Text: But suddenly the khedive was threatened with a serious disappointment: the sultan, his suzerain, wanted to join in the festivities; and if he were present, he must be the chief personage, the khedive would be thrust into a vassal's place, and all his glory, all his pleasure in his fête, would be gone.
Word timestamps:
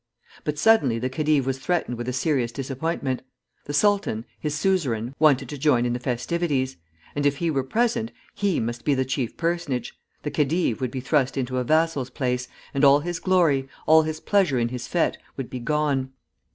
But 0.43 0.57
suddenly 0.57 0.97
the 0.97 1.11
khedive 1.11 1.45
was 1.45 1.59
threatened 1.59 1.95
with 1.95 2.09
a 2.09 2.11
serious 2.11 2.51
disappointment: 2.51 3.21
the 3.65 3.71
sultan, 3.73 4.25
his 4.39 4.55
suzerain, 4.55 5.13
wanted 5.19 5.47
to 5.49 5.59
join 5.59 5.85
in 5.85 5.93
the 5.93 5.99
festivities; 5.99 6.77
and 7.13 7.23
if 7.23 7.37
he 7.37 7.51
were 7.51 7.61
present, 7.63 8.11
he 8.33 8.59
must 8.59 8.83
be 8.83 8.95
the 8.95 9.05
chief 9.05 9.37
personage, 9.37 9.93
the 10.23 10.31
khedive 10.31 10.81
would 10.81 10.89
be 10.89 11.01
thrust 11.01 11.37
into 11.37 11.59
a 11.59 11.63
vassal's 11.63 12.09
place, 12.09 12.47
and 12.73 12.83
all 12.83 13.01
his 13.01 13.19
glory, 13.19 13.69
all 13.85 14.01
his 14.01 14.19
pleasure 14.19 14.57
in 14.57 14.69
his 14.69 14.87
fête, 14.87 15.17
would 15.37 15.51
be 15.51 15.59
gone. 15.59 16.11